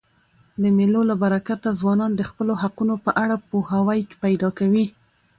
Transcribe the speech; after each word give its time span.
د 0.61 0.63
مېلو 0.77 1.01
له 1.09 1.15
برکته 1.23 1.69
ځوانان 1.79 2.11
د 2.15 2.21
خپلو 2.29 2.53
حقونو 2.61 2.95
په 3.05 3.11
اړه 3.23 3.35
پوهاوی 3.49 3.99
پیدا 4.23 4.49
کوي. 4.59 4.85